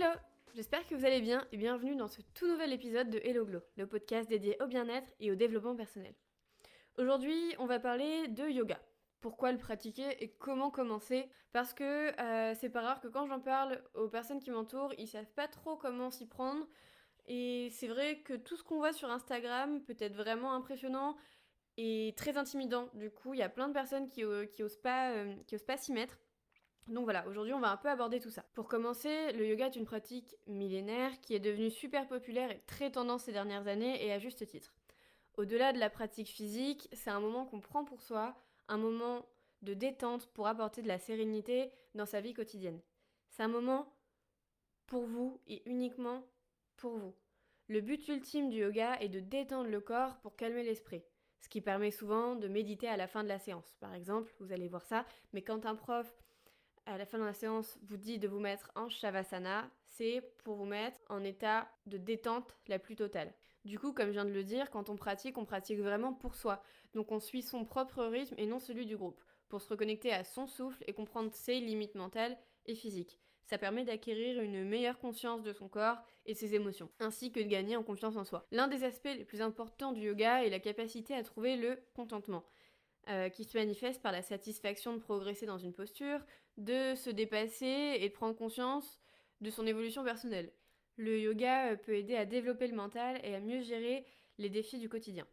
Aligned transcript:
Hello 0.00 0.14
J'espère 0.54 0.86
que 0.86 0.94
vous 0.94 1.04
allez 1.04 1.20
bien 1.20 1.46
et 1.52 1.58
bienvenue 1.58 1.94
dans 1.94 2.08
ce 2.08 2.22
tout 2.32 2.46
nouvel 2.46 2.72
épisode 2.72 3.10
de 3.10 3.18
Hello 3.22 3.44
Glow, 3.44 3.60
le 3.76 3.86
podcast 3.86 4.30
dédié 4.30 4.56
au 4.62 4.66
bien-être 4.66 5.12
et 5.20 5.30
au 5.30 5.34
développement 5.34 5.76
personnel. 5.76 6.14
Aujourd'hui, 6.96 7.54
on 7.58 7.66
va 7.66 7.78
parler 7.80 8.28
de 8.28 8.48
yoga. 8.48 8.80
Pourquoi 9.20 9.52
le 9.52 9.58
pratiquer 9.58 10.22
et 10.24 10.30
comment 10.30 10.70
commencer? 10.70 11.28
Parce 11.52 11.74
que 11.74 12.18
euh, 12.18 12.54
c'est 12.58 12.70
pas 12.70 12.80
rare 12.80 13.00
que 13.02 13.08
quand 13.08 13.26
j'en 13.26 13.40
parle 13.40 13.82
aux 13.92 14.08
personnes 14.08 14.40
qui 14.40 14.50
m'entourent, 14.50 14.94
ils 14.96 15.06
savent 15.06 15.30
pas 15.36 15.48
trop 15.48 15.76
comment 15.76 16.10
s'y 16.10 16.26
prendre. 16.26 16.66
Et 17.26 17.68
c'est 17.72 17.88
vrai 17.88 18.20
que 18.20 18.34
tout 18.34 18.56
ce 18.56 18.62
qu'on 18.62 18.78
voit 18.78 18.94
sur 18.94 19.10
Instagram 19.10 19.82
peut 19.82 19.96
être 19.98 20.14
vraiment 20.14 20.54
impressionnant 20.54 21.14
et 21.76 22.14
très 22.16 22.38
intimidant. 22.38 22.88
Du 22.94 23.10
coup, 23.10 23.34
il 23.34 23.40
y 23.40 23.42
a 23.42 23.50
plein 23.50 23.68
de 23.68 23.74
personnes 23.74 24.06
qui, 24.06 24.24
euh, 24.24 24.46
qui 24.46 24.62
osent 24.62 24.80
pas, 24.80 25.12
euh, 25.12 25.34
s'y 25.76 25.92
mettre. 25.92 26.18
Donc 26.90 27.04
voilà, 27.04 27.24
aujourd'hui 27.28 27.52
on 27.52 27.60
va 27.60 27.70
un 27.70 27.76
peu 27.76 27.88
aborder 27.88 28.18
tout 28.18 28.30
ça. 28.30 28.44
Pour 28.52 28.68
commencer, 28.68 29.32
le 29.32 29.46
yoga 29.46 29.66
est 29.66 29.76
une 29.76 29.84
pratique 29.84 30.36
millénaire 30.48 31.20
qui 31.20 31.36
est 31.36 31.40
devenue 31.40 31.70
super 31.70 32.08
populaire 32.08 32.50
et 32.50 32.60
très 32.66 32.90
tendance 32.90 33.22
ces 33.22 33.32
dernières 33.32 33.68
années 33.68 34.04
et 34.04 34.12
à 34.12 34.18
juste 34.18 34.44
titre. 34.44 34.74
Au-delà 35.36 35.72
de 35.72 35.78
la 35.78 35.88
pratique 35.88 36.28
physique, 36.28 36.88
c'est 36.92 37.10
un 37.10 37.20
moment 37.20 37.46
qu'on 37.46 37.60
prend 37.60 37.84
pour 37.84 38.02
soi, 38.02 38.34
un 38.66 38.76
moment 38.76 39.24
de 39.62 39.72
détente 39.72 40.26
pour 40.32 40.48
apporter 40.48 40.82
de 40.82 40.88
la 40.88 40.98
sérénité 40.98 41.70
dans 41.94 42.06
sa 42.06 42.20
vie 42.20 42.34
quotidienne. 42.34 42.80
C'est 43.28 43.44
un 43.44 43.48
moment 43.48 43.94
pour 44.86 45.06
vous 45.06 45.40
et 45.46 45.62
uniquement 45.70 46.26
pour 46.76 46.98
vous. 46.98 47.14
Le 47.68 47.80
but 47.80 48.08
ultime 48.08 48.50
du 48.50 48.58
yoga 48.58 48.96
est 48.98 49.08
de 49.08 49.20
détendre 49.20 49.70
le 49.70 49.80
corps 49.80 50.16
pour 50.22 50.34
calmer 50.34 50.64
l'esprit, 50.64 51.04
ce 51.38 51.48
qui 51.48 51.60
permet 51.60 51.92
souvent 51.92 52.34
de 52.34 52.48
méditer 52.48 52.88
à 52.88 52.96
la 52.96 53.06
fin 53.06 53.22
de 53.22 53.28
la 53.28 53.38
séance. 53.38 53.76
Par 53.78 53.94
exemple, 53.94 54.34
vous 54.40 54.50
allez 54.50 54.66
voir 54.66 54.84
ça, 54.84 55.06
mais 55.32 55.42
quand 55.42 55.66
un 55.66 55.76
prof 55.76 56.12
à 56.86 56.98
la 56.98 57.06
fin 57.06 57.18
de 57.18 57.24
la 57.24 57.32
séance 57.32 57.78
vous 57.82 57.96
dit 57.96 58.18
de 58.18 58.28
vous 58.28 58.40
mettre 58.40 58.70
en 58.74 58.88
shavasana, 58.88 59.70
c'est 59.84 60.22
pour 60.44 60.56
vous 60.56 60.64
mettre 60.64 61.00
en 61.08 61.22
état 61.22 61.68
de 61.86 61.98
détente 61.98 62.56
la 62.68 62.78
plus 62.78 62.96
totale. 62.96 63.32
Du 63.64 63.78
coup, 63.78 63.92
comme 63.92 64.08
je 64.08 64.12
viens 64.12 64.24
de 64.24 64.30
le 64.30 64.44
dire, 64.44 64.70
quand 64.70 64.88
on 64.88 64.96
pratique, 64.96 65.36
on 65.36 65.44
pratique 65.44 65.80
vraiment 65.80 66.14
pour 66.14 66.34
soi. 66.34 66.62
Donc 66.94 67.12
on 67.12 67.20
suit 67.20 67.42
son 67.42 67.64
propre 67.64 68.04
rythme 68.04 68.34
et 68.38 68.46
non 68.46 68.58
celui 68.58 68.86
du 68.86 68.96
groupe, 68.96 69.20
pour 69.48 69.60
se 69.60 69.68
reconnecter 69.68 70.12
à 70.12 70.24
son 70.24 70.46
souffle 70.46 70.82
et 70.86 70.94
comprendre 70.94 71.32
ses 71.32 71.60
limites 71.60 71.94
mentales 71.94 72.38
et 72.66 72.74
physiques. 72.74 73.18
Ça 73.44 73.58
permet 73.58 73.84
d'acquérir 73.84 74.40
une 74.40 74.64
meilleure 74.64 74.98
conscience 74.98 75.42
de 75.42 75.52
son 75.52 75.68
corps 75.68 75.98
et 76.24 76.34
ses 76.34 76.54
émotions, 76.54 76.88
ainsi 77.00 77.32
que 77.32 77.40
de 77.40 77.48
gagner 77.48 77.76
en 77.76 77.82
confiance 77.82 78.16
en 78.16 78.24
soi. 78.24 78.46
L'un 78.52 78.68
des 78.68 78.84
aspects 78.84 79.06
les 79.06 79.24
plus 79.24 79.42
importants 79.42 79.92
du 79.92 80.02
yoga 80.02 80.44
est 80.44 80.50
la 80.50 80.60
capacité 80.60 81.14
à 81.14 81.24
trouver 81.24 81.56
le 81.56 81.82
contentement. 81.94 82.44
Euh, 83.08 83.30
qui 83.30 83.44
se 83.44 83.56
manifeste 83.56 84.02
par 84.02 84.12
la 84.12 84.22
satisfaction 84.22 84.94
de 84.94 85.00
progresser 85.00 85.46
dans 85.46 85.58
une 85.58 85.72
posture, 85.72 86.20
de 86.58 86.94
se 86.94 87.08
dépasser 87.08 87.96
et 87.98 88.08
de 88.08 88.12
prendre 88.12 88.36
conscience 88.36 89.00
de 89.40 89.50
son 89.50 89.66
évolution 89.66 90.04
personnelle. 90.04 90.52
Le 90.96 91.18
yoga 91.18 91.72
euh, 91.72 91.76
peut 91.76 91.94
aider 91.94 92.14
à 92.14 92.26
développer 92.26 92.66
le 92.66 92.76
mental 92.76 93.18
et 93.24 93.34
à 93.34 93.40
mieux 93.40 93.62
gérer 93.62 94.04
les 94.36 94.50
défis 94.50 94.78
du 94.78 94.88
quotidien. 94.88 95.26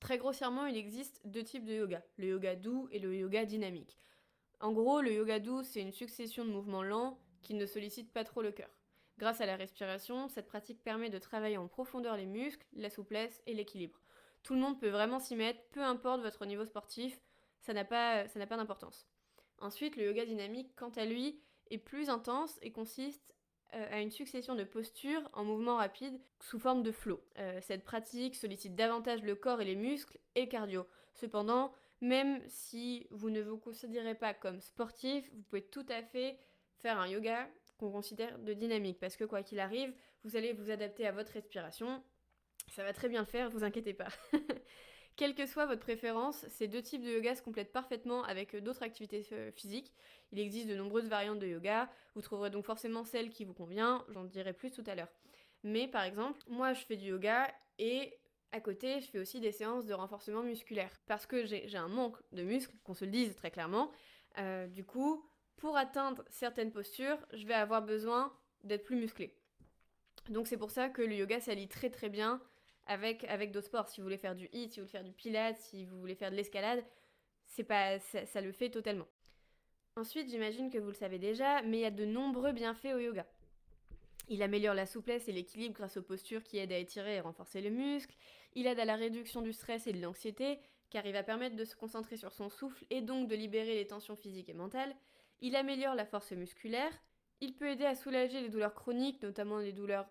Très 0.00 0.18
grossièrement, 0.18 0.66
il 0.66 0.76
existe 0.76 1.20
deux 1.24 1.42
types 1.42 1.64
de 1.64 1.74
yoga, 1.74 2.02
le 2.16 2.28
yoga 2.28 2.54
doux 2.54 2.88
et 2.92 3.00
le 3.00 3.14
yoga 3.14 3.44
dynamique. 3.44 3.98
En 4.60 4.72
gros, 4.72 5.00
le 5.00 5.12
yoga 5.12 5.40
doux, 5.40 5.64
c'est 5.64 5.82
une 5.82 5.92
succession 5.92 6.44
de 6.44 6.50
mouvements 6.50 6.84
lents 6.84 7.18
qui 7.42 7.54
ne 7.54 7.66
sollicitent 7.66 8.12
pas 8.12 8.24
trop 8.24 8.40
le 8.40 8.52
cœur. 8.52 8.70
Grâce 9.18 9.40
à 9.40 9.46
la 9.46 9.56
respiration, 9.56 10.28
cette 10.28 10.46
pratique 10.46 10.82
permet 10.82 11.10
de 11.10 11.18
travailler 11.18 11.58
en 11.58 11.66
profondeur 11.66 12.16
les 12.16 12.26
muscles, 12.26 12.66
la 12.72 12.88
souplesse 12.88 13.42
et 13.46 13.52
l'équilibre. 13.52 14.00
Tout 14.42 14.54
le 14.54 14.60
monde 14.60 14.80
peut 14.80 14.88
vraiment 14.88 15.18
s'y 15.18 15.36
mettre, 15.36 15.60
peu 15.70 15.82
importe 15.82 16.22
votre 16.22 16.46
niveau 16.46 16.64
sportif, 16.64 17.20
ça 17.60 17.72
n'a 17.74 17.84
pas, 17.84 18.26
d'importance. 18.56 19.06
Ensuite, 19.58 19.96
le 19.96 20.06
yoga 20.06 20.24
dynamique, 20.24 20.74
quant 20.76 20.90
à 20.90 21.04
lui, 21.04 21.40
est 21.70 21.78
plus 21.78 22.08
intense 22.08 22.58
et 22.62 22.72
consiste 22.72 23.34
euh, 23.74 23.86
à 23.90 24.00
une 24.00 24.10
succession 24.10 24.54
de 24.54 24.64
postures 24.64 25.28
en 25.34 25.44
mouvement 25.44 25.76
rapide 25.76 26.18
sous 26.40 26.58
forme 26.58 26.82
de 26.82 26.90
flow. 26.90 27.20
Euh, 27.38 27.60
cette 27.60 27.84
pratique 27.84 28.34
sollicite 28.34 28.74
davantage 28.74 29.22
le 29.22 29.34
corps 29.34 29.60
et 29.60 29.66
les 29.66 29.76
muscles 29.76 30.18
et 30.34 30.48
cardio. 30.48 30.86
Cependant, 31.14 31.72
même 32.00 32.42
si 32.48 33.06
vous 33.10 33.30
ne 33.30 33.42
vous 33.42 33.58
considérez 33.58 34.14
pas 34.14 34.32
comme 34.32 34.60
sportif, 34.60 35.30
vous 35.34 35.42
pouvez 35.42 35.62
tout 35.62 35.86
à 35.88 36.02
fait 36.02 36.38
faire 36.78 36.98
un 36.98 37.06
yoga 37.06 37.48
qu'on 37.78 37.90
considère 37.90 38.38
de 38.38 38.54
dynamique 38.54 38.98
parce 38.98 39.16
que 39.16 39.24
quoi 39.24 39.42
qu'il 39.42 39.60
arrive, 39.60 39.92
vous 40.24 40.36
allez 40.36 40.52
vous 40.52 40.70
adapter 40.70 41.06
à 41.06 41.12
votre 41.12 41.32
respiration 41.32 42.02
ça 42.68 42.84
va 42.84 42.92
très 42.92 43.08
bien 43.08 43.20
le 43.20 43.26
faire, 43.26 43.50
vous 43.50 43.64
inquiétez 43.64 43.94
pas. 43.94 44.08
Quelle 45.16 45.34
que 45.34 45.44
soit 45.44 45.66
votre 45.66 45.80
préférence, 45.80 46.46
ces 46.48 46.68
deux 46.68 46.82
types 46.82 47.02
de 47.02 47.10
yoga 47.10 47.34
se 47.34 47.42
complètent 47.42 47.72
parfaitement 47.72 48.22
avec 48.24 48.56
d'autres 48.56 48.82
activités 48.82 49.26
euh, 49.32 49.50
physiques. 49.52 49.92
Il 50.32 50.38
existe 50.38 50.68
de 50.68 50.74
nombreuses 50.74 51.08
variantes 51.08 51.40
de 51.40 51.46
yoga, 51.46 51.90
vous 52.14 52.22
trouverez 52.22 52.50
donc 52.50 52.64
forcément 52.64 53.04
celle 53.04 53.30
qui 53.30 53.44
vous 53.44 53.52
convient, 53.52 54.04
j'en 54.08 54.24
dirai 54.24 54.52
plus 54.52 54.70
tout 54.70 54.84
à 54.86 54.94
l'heure. 54.94 55.12
Mais 55.62 55.88
par 55.88 56.04
exemple, 56.04 56.40
moi 56.48 56.72
je 56.72 56.84
fais 56.84 56.96
du 56.96 57.08
yoga 57.08 57.52
et 57.78 58.18
à 58.52 58.60
côté 58.60 59.00
je 59.00 59.06
fais 59.06 59.18
aussi 59.18 59.40
des 59.40 59.52
séances 59.52 59.84
de 59.84 59.92
renforcement 59.92 60.42
musculaire. 60.42 60.90
Parce 61.06 61.26
que 61.26 61.44
j'ai 61.44 61.76
un 61.76 61.88
manque 61.88 62.16
de 62.32 62.42
muscles, 62.42 62.74
qu'on 62.84 62.94
se 62.94 63.04
le 63.04 63.10
dise 63.10 63.34
très 63.36 63.50
clairement. 63.50 63.90
Euh, 64.38 64.66
du 64.68 64.84
coup, 64.84 65.28
pour 65.56 65.76
atteindre 65.76 66.24
certaines 66.30 66.72
postures, 66.72 67.18
je 67.32 67.46
vais 67.46 67.54
avoir 67.54 67.82
besoin 67.82 68.32
d'être 68.64 68.84
plus 68.84 68.96
musclé. 68.96 69.36
Donc 70.30 70.46
c'est 70.46 70.56
pour 70.56 70.70
ça 70.70 70.88
que 70.88 71.02
le 71.02 71.16
yoga 71.16 71.40
s'allie 71.40 71.68
très 71.68 71.90
très 71.90 72.08
bien 72.08 72.40
avec, 72.86 73.24
avec 73.24 73.50
d'autres 73.50 73.66
sports. 73.66 73.88
Si 73.88 74.00
vous 74.00 74.04
voulez 74.04 74.16
faire 74.16 74.36
du 74.36 74.48
hit, 74.52 74.72
si 74.72 74.80
vous 74.80 74.86
voulez 74.86 74.92
faire 74.92 75.04
du 75.04 75.12
pilate, 75.12 75.58
si 75.58 75.84
vous 75.84 75.98
voulez 75.98 76.14
faire 76.14 76.30
de 76.30 76.36
l'escalade, 76.36 76.84
c'est 77.46 77.64
pas, 77.64 77.98
ça, 77.98 78.40
le 78.40 78.52
fait 78.52 78.70
totalement. 78.70 79.08
Ensuite, 79.96 80.30
j'imagine 80.30 80.70
que 80.70 80.78
vous 80.78 80.88
le 80.88 80.94
savez 80.94 81.18
déjà, 81.18 81.62
mais 81.62 81.78
il 81.78 81.80
y 81.80 81.84
a 81.84 81.90
de 81.90 82.04
nombreux 82.04 82.52
bienfaits 82.52 82.94
au 82.94 82.98
yoga. 82.98 83.26
Il 84.28 84.44
améliore 84.44 84.74
la 84.74 84.86
souplesse 84.86 85.28
et 85.28 85.32
l'équilibre 85.32 85.74
grâce 85.74 85.96
aux 85.96 86.02
postures 86.02 86.44
qui 86.44 86.58
aident 86.58 86.72
à 86.72 86.78
étirer 86.78 87.16
et 87.16 87.20
renforcer 87.20 87.60
le 87.60 87.70
muscle. 87.70 88.14
Il 88.54 88.68
aide 88.68 88.78
à 88.78 88.84
la 88.84 88.94
réduction 88.94 89.42
du 89.42 89.52
stress 89.52 89.88
et 89.88 89.92
de 89.92 90.00
l'anxiété, 90.00 90.60
car 90.90 91.04
il 91.06 91.12
va 91.12 91.24
permettre 91.24 91.56
de 91.56 91.64
se 91.64 91.74
concentrer 91.74 92.16
sur 92.16 92.32
son 92.32 92.48
souffle 92.48 92.84
et 92.90 93.00
donc 93.00 93.26
de 93.26 93.34
libérer 93.34 93.74
les 93.74 93.88
tensions 93.88 94.14
physiques 94.14 94.48
et 94.48 94.54
mentales. 94.54 94.94
Il 95.40 95.56
améliore 95.56 95.96
la 95.96 96.06
force 96.06 96.30
musculaire. 96.30 96.92
Il 97.40 97.56
peut 97.56 97.70
aider 97.70 97.84
à 97.84 97.96
soulager 97.96 98.40
les 98.40 98.48
douleurs 98.48 98.74
chroniques, 98.74 99.22
notamment 99.22 99.58
les 99.58 99.72
douleurs 99.72 100.08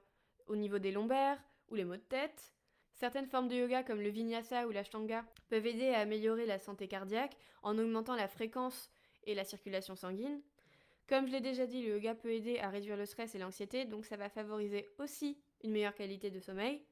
au 0.50 0.56
niveau 0.56 0.80
des 0.80 0.92
lombaires 0.92 1.42
ou 1.70 1.76
les 1.76 1.86
maux 1.86 1.96
de 1.96 2.02
tête. 2.02 2.54
Certaines 2.94 3.28
formes 3.28 3.48
de 3.48 3.56
yoga 3.56 3.84
comme 3.84 4.02
le 4.02 4.10
vinyasa 4.10 4.68
ou 4.68 4.72
l'ashtanga 4.72 5.24
peuvent 5.48 5.66
aider 5.66 5.90
à 5.90 6.00
améliorer 6.00 6.46
la 6.46 6.60
santé 6.60 6.88
cardiaque 6.90 7.38
en 7.64 7.78
augmentant 7.78 8.16
la 8.16 8.28
fréquence 8.28 8.90
et 9.24 9.36
la 9.36 9.46
circulation 9.46 9.96
sanguine. 9.96 10.42
Comme 11.08 11.26
je 11.26 11.32
l'ai 11.32 11.42
déjà 11.42 11.66
dit, 11.66 11.82
le 11.82 11.96
yoga 11.96 12.14
peut 12.14 12.32
aider 12.32 12.60
à 12.60 12.70
réduire 12.70 12.98
le 12.98 13.06
stress 13.06 13.34
et 13.34 13.40
l'anxiété, 13.40 13.86
donc 13.86 14.06
ça 14.06 14.18
va 14.18 14.30
favoriser 14.30 14.90
aussi 15.00 15.40
une 15.64 15.72
meilleure 15.72 15.96
qualité 15.96 16.30
de 16.30 16.40
sommeil. 16.40 16.84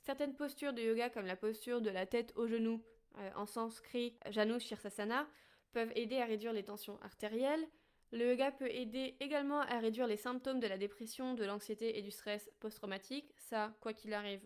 Certaines 0.00 0.34
postures 0.34 0.72
de 0.72 0.80
yoga 0.80 1.10
comme 1.10 1.26
la 1.26 1.36
posture 1.36 1.80
de 1.80 1.90
la 1.90 2.06
tête 2.06 2.32
au 2.36 2.46
genou 2.46 2.80
euh, 3.18 3.30
en 3.34 3.46
sanskrit 3.46 4.16
Janu 4.30 4.60
Shirsasana 4.60 5.26
peuvent 5.72 5.92
aider 5.96 6.18
à 6.18 6.24
réduire 6.24 6.52
les 6.52 6.64
tensions 6.64 6.98
artérielles. 7.02 7.66
Le 8.10 8.30
yoga 8.30 8.50
peut 8.50 8.70
aider 8.70 9.16
également 9.20 9.60
à 9.60 9.78
réduire 9.78 10.06
les 10.06 10.16
symptômes 10.16 10.60
de 10.60 10.66
la 10.66 10.78
dépression, 10.78 11.34
de 11.34 11.44
l'anxiété 11.44 11.98
et 11.98 12.02
du 12.02 12.10
stress 12.10 12.50
post-traumatique. 12.60 13.32
Ça, 13.36 13.74
quoi 13.80 13.92
qu'il 13.92 14.14
arrive, 14.14 14.40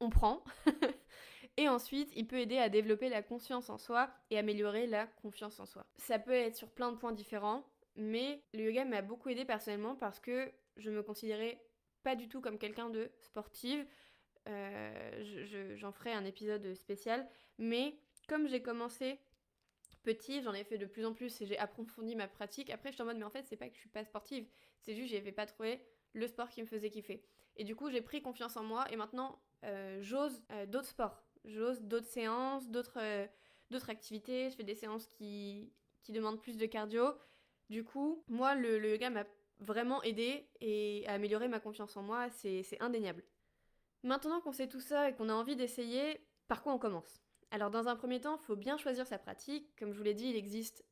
on 0.00 0.10
prend. 0.10 0.44
et 1.56 1.68
ensuite, 1.68 2.10
il 2.14 2.26
peut 2.26 2.38
aider 2.38 2.58
à 2.58 2.68
développer 2.68 3.08
la 3.08 3.22
confiance 3.22 3.70
en 3.70 3.78
soi 3.78 4.10
et 4.30 4.38
améliorer 4.38 4.86
la 4.86 5.06
confiance 5.06 5.58
en 5.60 5.66
soi. 5.66 5.86
Ça 5.96 6.18
peut 6.18 6.32
être 6.32 6.56
sur 6.56 6.70
plein 6.70 6.92
de 6.92 6.98
points 6.98 7.12
différents, 7.12 7.66
mais 7.94 8.42
le 8.52 8.64
yoga 8.64 8.84
m'a 8.84 9.02
beaucoup 9.02 9.30
aidé 9.30 9.44
personnellement 9.46 9.96
parce 9.96 10.20
que 10.20 10.52
je 10.76 10.90
me 10.90 11.02
considérais 11.02 11.62
pas 12.02 12.16
du 12.16 12.28
tout 12.28 12.42
comme 12.42 12.58
quelqu'un 12.58 12.90
de 12.90 13.10
sportive. 13.20 13.86
Euh, 14.48 15.74
j'en 15.76 15.90
ferai 15.90 16.12
un 16.12 16.24
épisode 16.24 16.74
spécial, 16.74 17.26
mais 17.58 17.98
comme 18.28 18.46
j'ai 18.46 18.62
commencé 18.62 19.18
petit, 20.06 20.40
j'en 20.40 20.54
ai 20.54 20.62
fait 20.62 20.78
de 20.78 20.86
plus 20.86 21.04
en 21.04 21.12
plus 21.12 21.40
et 21.40 21.46
j'ai 21.46 21.58
approfondi 21.58 22.14
ma 22.14 22.28
pratique. 22.28 22.70
Après, 22.70 22.90
je 22.90 22.94
suis 22.94 23.02
en 23.02 23.06
mode, 23.06 23.18
mais 23.18 23.24
en 23.24 23.30
fait, 23.30 23.44
c'est 23.48 23.56
pas 23.56 23.68
que 23.68 23.74
je 23.74 23.80
suis 23.80 23.88
pas 23.88 24.04
sportive, 24.04 24.46
c'est 24.80 24.94
juste 24.94 25.10
que 25.10 25.16
j'avais 25.16 25.32
pas 25.32 25.46
trouvé 25.46 25.82
le 26.12 26.28
sport 26.28 26.48
qui 26.48 26.62
me 26.62 26.66
faisait 26.66 26.90
kiffer. 26.90 27.24
Et 27.56 27.64
du 27.64 27.74
coup, 27.74 27.90
j'ai 27.90 28.00
pris 28.00 28.22
confiance 28.22 28.56
en 28.56 28.62
moi 28.62 28.86
et 28.92 28.96
maintenant, 28.96 29.42
euh, 29.64 29.98
j'ose 30.02 30.42
euh, 30.52 30.64
d'autres 30.66 30.88
sports, 30.88 31.24
j'ose 31.44 31.82
d'autres 31.82 32.06
séances, 32.06 32.68
d'autres 32.68 32.98
euh, 33.00 33.26
d'autres 33.70 33.90
activités. 33.90 34.48
Je 34.50 34.56
fais 34.56 34.62
des 34.62 34.76
séances 34.76 35.06
qui, 35.06 35.72
qui 36.02 36.12
demandent 36.12 36.40
plus 36.40 36.56
de 36.56 36.66
cardio. 36.66 37.14
Du 37.68 37.82
coup, 37.82 38.22
moi, 38.28 38.54
le, 38.54 38.78
le 38.78 38.92
yoga 38.92 39.10
m'a 39.10 39.24
vraiment 39.58 40.02
aidé 40.04 40.48
et 40.60 41.04
à 41.08 41.14
améliorer 41.14 41.48
ma 41.48 41.58
confiance 41.58 41.96
en 41.96 42.02
moi, 42.02 42.30
c'est 42.30 42.80
indéniable. 42.80 43.24
Maintenant 44.04 44.40
qu'on 44.40 44.52
sait 44.52 44.68
tout 44.68 44.80
ça 44.80 45.08
et 45.08 45.14
qu'on 45.14 45.28
a 45.30 45.34
envie 45.34 45.56
d'essayer, 45.56 46.20
par 46.46 46.62
quoi 46.62 46.72
on 46.74 46.78
commence? 46.78 47.25
Alors 47.56 47.70
dans 47.70 47.88
un 47.88 47.96
premier 47.96 48.20
temps, 48.20 48.36
il 48.36 48.44
faut 48.44 48.54
bien 48.54 48.76
choisir 48.76 49.06
sa 49.06 49.16
pratique. 49.16 49.74
Comme 49.78 49.90
je 49.90 49.96
vous 49.96 50.04
l'ai 50.04 50.12
dit, 50.12 50.28
il 50.28 50.36
existe 50.36 50.84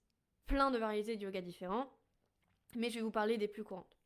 plein 0.47 0.71
de 0.71 0.79
variétés 0.79 1.15
de 1.15 1.23
yoga 1.23 1.43
différents, 1.43 1.93
mais 2.75 2.89
je 2.89 2.95
vais 2.95 3.01
vous 3.03 3.11
parler 3.11 3.37
des 3.37 3.49
plus 3.49 3.63
courantes. 3.63 3.99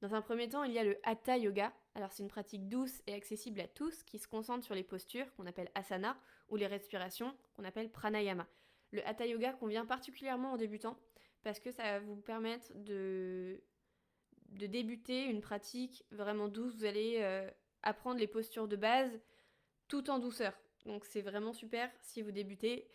Dans 0.00 0.14
un 0.14 0.22
premier 0.22 0.48
temps, 0.48 0.62
il 0.62 0.72
y 0.72 0.78
a 0.78 0.84
le 0.84 1.00
Hatha 1.02 1.36
Yoga. 1.36 1.72
Alors 1.96 2.12
c'est 2.12 2.22
une 2.22 2.28
pratique 2.28 2.68
douce 2.68 3.02
et 3.08 3.14
accessible 3.14 3.60
à 3.60 3.66
tous 3.66 4.04
qui 4.04 4.20
se 4.20 4.28
concentre 4.28 4.64
sur 4.64 4.76
les 4.76 4.84
postures 4.84 5.34
qu'on 5.34 5.46
appelle 5.46 5.68
asana 5.74 6.16
ou 6.48 6.54
les 6.54 6.68
respirations 6.68 7.36
qu'on 7.56 7.64
appelle 7.64 7.90
pranayama. 7.90 8.46
Le 8.92 9.04
Hatha 9.04 9.26
Yoga 9.26 9.52
convient 9.54 9.84
particulièrement 9.84 10.52
aux 10.52 10.58
débutants 10.58 10.96
parce 11.42 11.58
que 11.58 11.72
ça 11.72 11.82
va 11.82 11.98
vous 11.98 12.20
permettre 12.20 12.72
de 12.76 13.60
débuter 14.46 15.24
une 15.24 15.40
pratique 15.40 16.04
vraiment 16.12 16.46
douce. 16.46 16.76
Vous 16.76 16.84
allez 16.84 17.16
euh, 17.18 17.50
apprendre 17.82 18.20
les 18.20 18.28
postures 18.28 18.68
de 18.68 18.76
base 18.76 19.10
tout 19.88 20.08
en 20.08 20.20
douceur. 20.20 20.52
Donc 20.86 21.04
c'est 21.04 21.20
vraiment 21.20 21.52
super 21.52 21.90
si 22.02 22.22
vous 22.22 22.32
débutez 22.32 22.88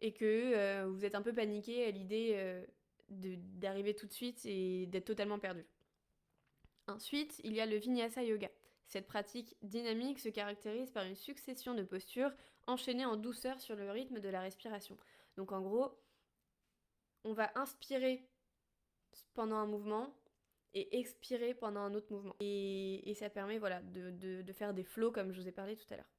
et 0.00 0.12
que 0.12 0.24
euh, 0.24 0.86
vous 0.88 1.04
êtes 1.04 1.14
un 1.14 1.22
peu 1.22 1.32
paniqué 1.32 1.86
à 1.86 1.90
l'idée 1.90 2.32
euh, 2.34 2.64
d'arriver 3.08 3.94
tout 3.94 4.06
de 4.06 4.12
suite 4.12 4.44
et 4.44 4.86
d'être 4.86 5.06
totalement 5.06 5.38
perdu. 5.38 5.64
Ensuite, 6.86 7.40
il 7.44 7.54
y 7.54 7.60
a 7.60 7.66
le 7.66 7.76
Vinyasa 7.76 8.22
Yoga. 8.22 8.50
Cette 8.86 9.06
pratique 9.06 9.56
dynamique 9.62 10.18
se 10.20 10.28
caractérise 10.28 10.90
par 10.90 11.04
une 11.04 11.14
succession 11.14 11.74
de 11.74 11.82
postures 11.82 12.32
enchaînées 12.66 13.06
en 13.06 13.16
douceur 13.16 13.60
sur 13.60 13.76
le 13.76 13.90
rythme 13.90 14.20
de 14.20 14.28
la 14.28 14.40
respiration. 14.40 14.96
Donc 15.36 15.52
en 15.52 15.62
gros, 15.62 15.98
on 17.24 17.32
va 17.32 17.50
inspirer 17.54 18.28
pendant 19.32 19.56
un 19.56 19.66
mouvement 19.66 20.14
et 20.74 20.98
expirer 20.98 21.54
pendant 21.54 21.80
un 21.80 21.94
autre 21.94 22.12
mouvement. 22.12 22.36
Et, 22.40 23.14
ça 23.18 23.30
permet 23.30 23.58
voilà, 23.58 23.80
de, 23.82 24.52
faire 24.52 24.74
des 24.74 24.84
flows 24.84 25.12
comme 25.12 25.32
je 25.32 25.40
vous 25.40 25.48
ai 25.48 25.52
parlé 25.52 25.76
tout 25.76 25.92
à 25.92 25.96
l'heure. 25.96 26.13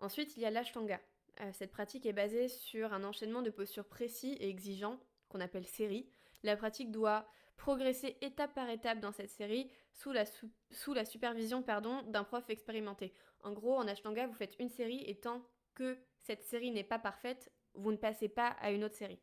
Ensuite, 0.00 0.36
il 0.36 0.42
y 0.42 0.46
a 0.46 0.50
l'ashtanga. 0.50 1.00
Euh, 1.40 1.50
cette 1.52 1.70
pratique 1.70 2.06
est 2.06 2.12
basée 2.12 2.48
sur 2.48 2.92
un 2.92 3.04
enchaînement 3.04 3.42
de 3.42 3.50
postures 3.50 3.88
précis 3.88 4.36
et 4.40 4.48
exigeants 4.48 5.00
qu'on 5.28 5.40
appelle 5.40 5.66
série. 5.66 6.08
La 6.42 6.56
pratique 6.56 6.90
doit 6.90 7.26
progresser 7.56 8.16
étape 8.20 8.54
par 8.54 8.68
étape 8.68 9.00
dans 9.00 9.12
cette 9.12 9.30
série 9.30 9.70
sous 9.92 10.12
la, 10.12 11.04
supervision 11.04 11.62
d'un 11.62 12.24
prof 12.24 12.48
expérimenté. 12.50 13.14
En 13.42 13.52
gros, 13.52 13.76
en 13.76 13.88
Ashtanga, 13.88 14.26
vous 14.26 14.34
faites 14.34 14.56
une 14.58 14.68
série 14.68 15.02
et 15.06 15.18
tant 15.18 15.42
que 15.74 15.98
cette 16.20 16.44
série 16.44 16.70
n'est 16.70 16.84
pas 16.84 16.98
parfaite, 16.98 17.50
vous 17.74 17.92
ne 17.92 17.96
passez 17.96 18.28
pas 18.28 18.48
à 18.60 18.70
une 18.70 18.84
autre 18.84 18.94
série. 18.94 19.20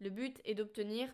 Le 0.00 0.10
but 0.10 0.40
est 0.44 0.54
d'obtenir 0.54 1.12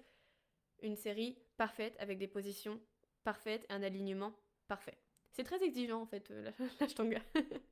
une 0.83 0.97
série 0.97 1.39
parfaite 1.57 1.97
avec 1.99 2.19
des 2.19 2.29
positions 2.29 2.81
parfaites 3.25 3.65
et 3.69 3.73
un 3.73 3.83
alignement 3.83 4.33
parfait. 4.69 4.99
C'est 5.31 5.45
très 5.45 5.63
exigeant 5.63 6.03
en 6.03 6.07
fait, 6.07 6.31
euh, 6.31 6.51
l'Ashtanga. 6.81 7.21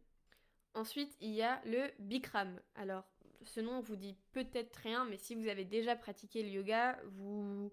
Ensuite, 0.74 1.16
il 1.20 1.30
y 1.30 1.42
a 1.42 1.60
le 1.64 1.90
Bikram. 1.98 2.60
Alors, 2.74 3.04
ce 3.44 3.60
nom 3.60 3.80
vous 3.80 3.96
dit 3.96 4.16
peut-être 4.32 4.76
rien, 4.76 5.04
mais 5.04 5.16
si 5.16 5.34
vous 5.34 5.48
avez 5.48 5.64
déjà 5.64 5.96
pratiqué 5.96 6.42
le 6.42 6.48
yoga, 6.48 6.98
vous, 7.06 7.72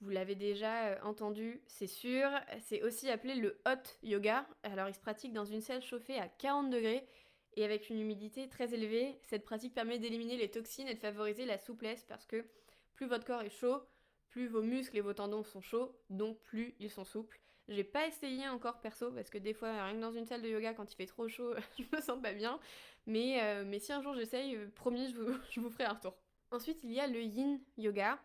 vous 0.00 0.10
l'avez 0.10 0.34
déjà 0.34 0.88
euh, 0.88 0.98
entendu, 1.02 1.62
c'est 1.66 1.86
sûr. 1.86 2.30
C'est 2.60 2.82
aussi 2.82 3.10
appelé 3.10 3.34
le 3.34 3.60
hot 3.66 3.82
yoga. 4.02 4.46
Alors, 4.62 4.88
il 4.88 4.94
se 4.94 5.00
pratique 5.00 5.32
dans 5.32 5.44
une 5.44 5.60
salle 5.60 5.82
chauffée 5.82 6.18
à 6.18 6.28
40 6.28 6.70
degrés 6.70 7.06
et 7.54 7.64
avec 7.64 7.90
une 7.90 8.00
humidité 8.00 8.48
très 8.48 8.72
élevée. 8.74 9.20
Cette 9.24 9.44
pratique 9.44 9.74
permet 9.74 9.98
d'éliminer 9.98 10.36
les 10.36 10.50
toxines 10.50 10.88
et 10.88 10.94
de 10.94 11.00
favoriser 11.00 11.44
la 11.44 11.58
souplesse 11.58 12.04
parce 12.04 12.26
que 12.26 12.46
plus 12.94 13.06
votre 13.06 13.26
corps 13.26 13.42
est 13.42 13.50
chaud, 13.50 13.82
plus 14.28 14.48
vos 14.48 14.62
muscles 14.62 14.96
et 14.96 15.02
vos 15.02 15.12
tendons 15.12 15.44
sont 15.44 15.60
chauds, 15.60 15.94
donc 16.08 16.40
plus 16.40 16.74
ils 16.78 16.90
sont 16.90 17.04
souples. 17.04 17.40
J'ai 17.72 17.84
pas 17.84 18.06
essayé 18.06 18.48
encore 18.48 18.80
perso 18.80 19.10
parce 19.12 19.30
que 19.30 19.38
des 19.38 19.54
fois, 19.54 19.72
rien 19.72 19.94
que 19.94 20.00
dans 20.00 20.12
une 20.12 20.26
salle 20.26 20.42
de 20.42 20.48
yoga, 20.48 20.74
quand 20.74 20.92
il 20.92 20.96
fait 20.96 21.06
trop 21.06 21.28
chaud, 21.28 21.54
je 21.78 21.84
me 21.96 22.00
sens 22.00 22.20
pas 22.20 22.32
bien. 22.32 22.60
Mais, 23.06 23.42
euh, 23.42 23.64
mais 23.66 23.78
si 23.78 23.92
un 23.92 24.02
jour 24.02 24.14
j'essaye, 24.14 24.56
euh, 24.56 24.68
promis, 24.74 25.10
je 25.10 25.16
vous, 25.16 25.38
je 25.50 25.60
vous, 25.60 25.70
ferai 25.70 25.84
un 25.84 25.94
retour. 25.94 26.14
Ensuite, 26.50 26.84
il 26.84 26.92
y 26.92 27.00
a 27.00 27.06
le 27.06 27.22
yin 27.22 27.60
yoga. 27.78 28.22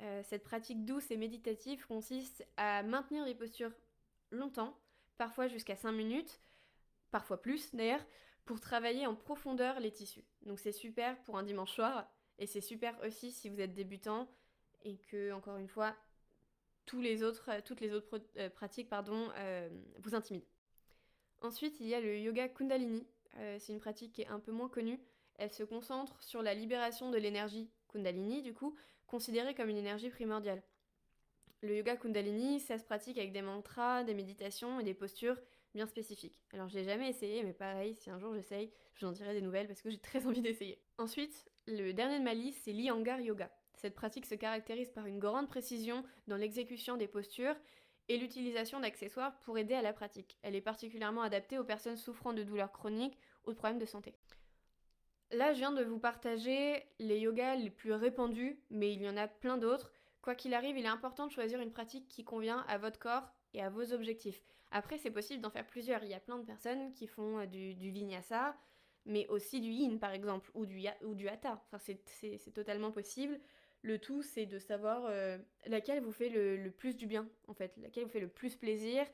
Euh, 0.00 0.22
cette 0.24 0.42
pratique 0.42 0.84
douce 0.84 1.10
et 1.10 1.16
méditative 1.16 1.86
consiste 1.86 2.46
à 2.56 2.82
maintenir 2.82 3.24
les 3.24 3.34
postures 3.34 3.72
longtemps, 4.30 4.76
parfois 5.16 5.48
jusqu'à 5.48 5.76
5 5.76 5.92
minutes, 5.92 6.40
parfois 7.10 7.40
plus 7.40 7.74
d'ailleurs, 7.74 8.04
pour 8.44 8.60
travailler 8.60 9.06
en 9.06 9.14
profondeur 9.14 9.78
les 9.80 9.92
tissus. 9.92 10.24
Donc 10.42 10.58
c'est 10.58 10.72
super 10.72 11.22
pour 11.22 11.38
un 11.38 11.42
dimanche 11.42 11.72
soir 11.72 12.10
et 12.38 12.46
c'est 12.46 12.60
super 12.60 12.98
aussi 13.04 13.30
si 13.30 13.48
vous 13.48 13.60
êtes 13.60 13.74
débutant 13.74 14.28
et 14.82 14.96
que, 14.96 15.32
encore 15.32 15.58
une 15.58 15.68
fois, 15.68 15.94
euh, 16.94 17.60
toutes 17.64 17.80
les 17.80 17.92
autres 17.92 18.20
euh, 18.36 18.50
pratiques 18.50 18.88
pardon, 18.88 19.28
euh, 19.36 19.68
vous 19.98 20.14
intimident. 20.14 20.46
Ensuite, 21.40 21.80
il 21.80 21.88
y 21.88 21.94
a 21.94 22.00
le 22.00 22.18
yoga 22.18 22.48
Kundalini. 22.48 23.06
c'est 23.58 23.72
une 23.72 23.80
pratique 23.80 24.12
qui 24.12 24.22
est 24.22 24.28
un 24.28 24.38
peu 24.38 24.52
moins 24.52 24.68
connue. 24.68 25.00
Elle 25.36 25.52
se 25.52 25.64
concentre 25.64 26.22
sur 26.22 26.40
la 26.40 26.54
libération 26.54 27.10
de 27.10 27.18
l'énergie 27.18 27.68
Kundalini, 27.88 28.42
du 28.42 28.54
coup, 28.54 28.76
considérée 29.08 29.54
comme 29.54 29.68
une 29.68 29.76
énergie 29.76 30.10
primordiale. 30.10 30.62
Le 31.62 31.76
yoga 31.76 31.96
Kundalini, 31.96 32.60
ça 32.60 32.78
se 32.78 32.84
pratique 32.84 33.18
avec 33.18 33.32
des 33.32 33.42
mantras, 33.42 34.04
des 34.04 34.14
méditations 34.14 34.78
et 34.78 34.84
des 34.84 34.94
postures 34.94 35.36
bien 35.74 35.86
spécifiques. 35.86 36.40
Alors 36.52 36.68
je 36.68 36.74
l'ai 36.74 36.84
jamais 36.84 37.08
essayé, 37.08 37.42
mais 37.42 37.52
pareil, 37.52 37.94
si 37.96 38.10
un 38.10 38.18
jour 38.18 38.34
j'essaye, 38.34 38.70
je 38.94 39.04
vous 39.04 39.10
en 39.10 39.14
dirai 39.14 39.32
des 39.32 39.40
nouvelles 39.40 39.66
parce 39.66 39.82
que 39.82 39.90
j'ai 39.90 39.98
très 40.10 40.26
envie 40.26 40.42
d'essayer. 40.42 40.80
Ensuite, 40.98 41.50
le 41.66 41.92
dernier 41.92 42.18
de 42.18 42.24
ma 42.24 42.34
liste, 42.34 42.60
c'est 42.64 42.72
l'Iyengar 42.72 43.20
Yoga. 43.20 43.50
Cette 43.82 43.96
pratique 43.96 44.26
se 44.26 44.36
caractérise 44.36 44.92
par 44.92 45.06
une 45.06 45.18
grande 45.18 45.48
précision 45.48 46.04
dans 46.28 46.36
l'exécution 46.36 46.96
des 46.96 47.08
postures 47.08 47.56
et 48.08 48.16
l'utilisation 48.16 48.78
d'accessoires 48.78 49.36
pour 49.40 49.58
aider 49.58 49.74
à 49.74 49.82
la 49.82 49.92
pratique. 49.92 50.38
Elle 50.42 50.54
est 50.54 50.60
particulièrement 50.60 51.22
adaptée 51.22 51.58
aux 51.58 51.64
personnes 51.64 51.96
souffrant 51.96 52.32
de 52.32 52.44
douleurs 52.44 52.70
chroniques 52.70 53.18
ou 53.44 53.50
de 53.50 53.56
problèmes 53.56 53.80
de 53.80 53.84
santé. 53.84 54.14
Là, 55.32 55.52
je 55.52 55.58
viens 55.58 55.72
de 55.72 55.82
vous 55.82 55.98
partager 55.98 56.84
les 57.00 57.18
yogas 57.18 57.56
les 57.56 57.70
plus 57.70 57.92
répandus, 57.92 58.60
mais 58.70 58.92
il 58.92 59.02
y 59.02 59.08
en 59.08 59.16
a 59.16 59.26
plein 59.26 59.58
d'autres. 59.58 59.90
Quoi 60.20 60.36
qu'il 60.36 60.54
arrive, 60.54 60.78
il 60.78 60.84
est 60.84 60.88
important 60.88 61.26
de 61.26 61.32
choisir 61.32 61.60
une 61.60 61.72
pratique 61.72 62.06
qui 62.08 62.22
convient 62.22 62.64
à 62.68 62.78
votre 62.78 63.00
corps 63.00 63.28
et 63.52 63.62
à 63.62 63.68
vos 63.68 63.92
objectifs. 63.92 64.44
Après, 64.70 64.96
c'est 64.96 65.10
possible 65.10 65.42
d'en 65.42 65.50
faire 65.50 65.66
plusieurs. 65.66 66.04
Il 66.04 66.10
y 66.10 66.14
a 66.14 66.20
plein 66.20 66.38
de 66.38 66.44
personnes 66.44 66.92
qui 66.92 67.08
font 67.08 67.40
euh, 67.40 67.46
du, 67.46 67.90
vinyasa, 67.90 68.56
mais 69.06 69.26
aussi 69.26 69.60
du 69.60 69.70
yin, 69.70 69.98
par 69.98 70.12
exemple, 70.12 70.52
ou 70.54 70.66
du, 70.66 70.80
ou 71.02 71.16
du 71.16 71.28
hatha. 71.28 71.60
Enfin, 71.72 71.78
c'est 72.04 72.52
totalement 72.54 72.92
possible. 72.92 73.40
Le 73.82 73.98
tout, 73.98 74.22
c'est 74.22 74.46
de 74.46 74.58
savoir 74.58 75.06
euh, 75.06 75.38
laquelle 75.66 76.02
vous 76.02 76.12
fait 76.12 76.28
le, 76.28 76.70
plus 76.70 76.96
du 76.96 77.06
bien, 77.06 77.28
en 77.48 77.54
fait, 77.54 77.76
laquelle 77.78 78.04
vous 78.04 78.10
fait 78.10 78.20
le 78.20 78.28
plus 78.28 78.56
plaisir. 78.56 79.04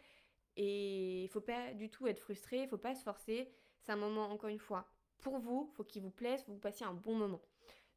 Et 0.57 1.23
il 1.23 1.29
faut 1.29 1.41
pas 1.41 1.73
du 1.73 1.89
tout 1.89 2.07
être 2.07 2.21
frustré, 2.21 2.63
il 2.63 2.69
faut 2.69 2.77
pas 2.77 2.95
se 2.95 3.03
forcer. 3.03 3.51
C'est 3.81 3.93
un 3.93 3.97
moment, 3.97 4.31
encore 4.31 4.51
une 4.51 4.59
fois, 4.59 4.87
pour 5.19 5.39
vous, 5.39 5.71
faut 5.75 5.85
qu'il 5.85 6.03
vous 6.03 6.11
plaise, 6.11 6.45
vous 6.49 6.59
passiez 6.59 6.85
un 6.85 6.95
bon 6.95 7.15
moment. 7.15 7.41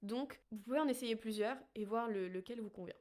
Donc, 0.02 0.42
vous 0.52 0.60
pouvez 0.60 0.80
en 0.80 0.88
essayer 0.88 1.16
plusieurs 1.16 1.58
et 1.76 1.86
voir 1.86 2.08
lequel 2.08 2.62
vous 2.62 2.70
convient. 2.70 2.96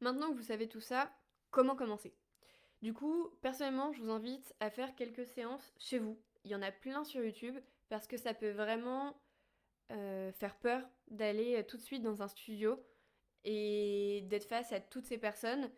Maintenant 0.00 0.30
que 0.30 0.36
vous 0.36 0.42
savez 0.42 0.68
tout 0.68 0.80
ça, 0.80 1.12
comment 1.50 1.76
commencer? 1.76 2.14
Du 2.82 2.94
coup, 2.94 3.28
personnellement, 3.42 3.92
je 3.92 4.02
vous 4.02 4.10
invite 4.10 4.54
à 4.60 4.70
faire 4.70 4.94
quelques 4.94 5.26
séances 5.26 5.74
chez 5.78 5.98
vous. 5.98 6.18
Il 6.44 6.50
y 6.50 6.54
en 6.54 6.62
a 6.62 6.72
plein 6.72 7.04
sur 7.04 7.22
YouTube 7.22 7.58
parce 7.90 8.06
que 8.06 8.16
ça 8.16 8.32
peut 8.32 8.50
vraiment 8.50 9.20
euh, 9.90 10.30
faire 10.32 10.56
peur 10.56 10.82
d'aller 11.08 11.56
euh, 11.56 11.62
tout 11.64 11.76
de 11.76 11.82
suite 11.82 12.02
dans 12.02 12.22
un 12.22 12.28
studio 12.28 12.80
et 13.44 14.22
d'être 14.26 14.44
face 14.44 14.72
à 14.72 14.78
toutes 14.78 15.06
ces 15.06 15.18
personnes. 15.18 15.68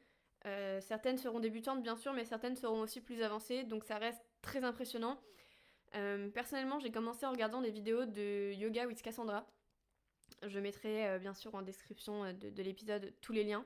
Euh, 0.44 0.80
certaines 0.82 1.16
seront 1.16 1.40
débutantes 1.40 1.82
bien 1.82 1.96
sûr, 1.96 2.12
mais 2.12 2.24
certaines 2.24 2.56
seront 2.56 2.80
aussi 2.80 3.00
plus 3.00 3.22
avancées, 3.22 3.64
donc 3.64 3.84
ça 3.84 3.96
reste 3.96 4.22
très 4.42 4.64
impressionnant. 4.64 5.20
personnellement, 6.34 6.80
j'ai 6.80 6.90
commencé 6.90 7.24
en 7.26 7.30
regardant 7.30 7.60
des 7.60 7.70
vidéos 7.70 8.04
de 8.04 8.52
Yoga 8.54 8.86
with 8.86 9.00
Cassandra. 9.02 9.46
Je 10.42 10.58
mettrai 10.58 11.18
bien 11.20 11.34
sûr 11.34 11.54
en 11.54 11.62
description 11.62 12.32
de, 12.32 12.62
l'épisode 12.62 13.14
tous 13.20 13.32
les 13.32 13.44
liens. 13.44 13.64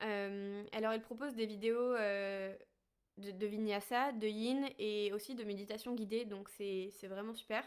alors, 0.00 0.92
elle 0.92 1.02
propose 1.02 1.34
des 1.34 1.46
vidéos 1.46 1.94
de, 1.94 3.30
de, 3.30 3.46
vinyasa, 3.46 4.12
de 4.12 4.26
yin 4.26 4.68
et 4.78 5.12
aussi 5.12 5.34
de 5.34 5.44
méditation 5.44 5.94
guidée, 5.94 6.24
donc 6.24 6.48
c'est 6.48 6.90
vraiment 7.04 7.34
super. 7.34 7.64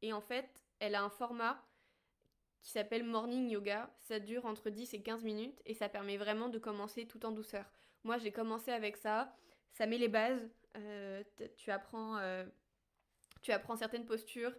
Et 0.00 0.12
en 0.12 0.20
fait, 0.20 0.48
elle 0.82 0.96
a 0.96 1.02
un 1.04 1.10
format 1.10 1.64
qui 2.60 2.70
s'appelle 2.70 3.04
Morning 3.04 3.48
Yoga. 3.48 3.88
Ça 4.00 4.18
dure 4.18 4.44
entre 4.46 4.68
10 4.68 4.94
et 4.94 5.00
15 5.00 5.22
minutes 5.22 5.62
et 5.64 5.74
ça 5.74 5.88
permet 5.88 6.16
vraiment 6.16 6.48
de 6.48 6.58
commencer 6.58 7.06
tout 7.06 7.24
en 7.24 7.30
douceur. 7.30 7.64
Moi, 8.02 8.18
j'ai 8.18 8.32
commencé 8.32 8.72
avec 8.72 8.96
ça. 8.96 9.32
Ça 9.70 9.86
met 9.86 9.96
les 9.96 10.08
bases. 10.08 10.50
Euh, 10.76 11.22
tu, 11.56 11.70
apprends, 11.70 12.18
euh, 12.18 12.44
tu 13.42 13.52
apprends 13.52 13.76
certaines 13.76 14.06
postures 14.06 14.52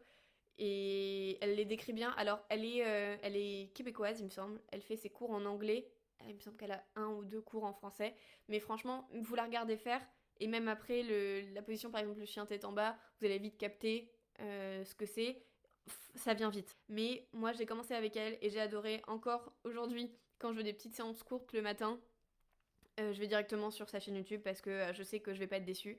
et 0.58 1.38
elle 1.44 1.56
les 1.56 1.66
décrit 1.66 1.92
bien. 1.92 2.12
Alors, 2.12 2.40
elle 2.48 2.64
est, 2.64 2.86
euh, 2.86 3.18
elle 3.22 3.36
est 3.36 3.74
québécoise, 3.76 4.22
il 4.22 4.26
me 4.26 4.30
semble. 4.30 4.62
Elle 4.72 4.82
fait 4.82 4.96
ses 4.96 5.10
cours 5.10 5.32
en 5.32 5.44
anglais. 5.44 5.92
Il 6.30 6.36
me 6.36 6.40
semble 6.40 6.56
qu'elle 6.56 6.72
a 6.72 6.86
un 6.96 7.08
ou 7.08 7.26
deux 7.26 7.42
cours 7.42 7.66
en 7.66 7.74
français. 7.74 8.16
Mais 8.48 8.62
franchement, 8.62 9.10
vous 9.12 9.36
la 9.36 9.44
regardez 9.44 9.76
faire. 9.76 10.02
Et 10.40 10.48
même 10.48 10.70
après 10.70 11.04
la 11.54 11.62
position, 11.62 11.92
par 11.92 12.00
exemple, 12.00 12.22
le 12.22 12.26
chien 12.26 12.46
tête 12.46 12.64
en 12.64 12.72
bas, 12.72 12.98
vous 13.20 13.26
allez 13.26 13.40
vite 13.40 13.58
capter 13.58 14.10
ce 14.40 14.96
que 14.96 15.06
c'est 15.06 15.44
ça 16.16 16.34
vient 16.34 16.50
vite. 16.50 16.78
Mais 16.90 17.28
moi, 17.34 17.54
j'ai 17.54 17.66
commencé 17.66 17.94
avec 17.94 18.16
elle 18.16 18.38
et 18.42 18.50
j'ai 18.50 18.60
adoré. 18.60 19.02
Encore 19.08 19.54
aujourd'hui, 19.64 20.12
quand 20.40 20.52
je 20.52 20.58
veux 20.58 20.64
des 20.64 20.74
petites 20.74 20.96
séances 20.96 21.24
courtes 21.24 21.54
le 21.54 21.62
matin, 21.62 22.00
euh, 23.00 23.14
je 23.14 23.20
vais 23.20 23.28
directement 23.28 23.72
sur 23.72 23.90
sa 23.90 24.00
chaîne 24.00 24.16
YouTube 24.16 24.42
parce 24.44 24.62
que 24.62 24.70
euh, 24.70 24.94
je 24.94 25.04
sais 25.04 25.20
que 25.20 25.34
je 25.34 25.40
vais 25.40 25.48
pas 25.48 25.58
être 25.58 25.66
déçue. 25.66 25.98